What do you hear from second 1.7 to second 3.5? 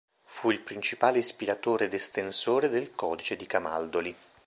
ed estensore del Codice di